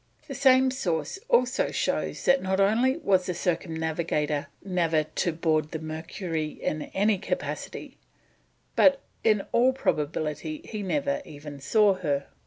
[0.27, 5.77] The same source also shows that not only was the Circumnavigator never on board the
[5.77, 7.97] Mercury in any capacity,
[8.75, 12.25] but in all probability he never even saw her.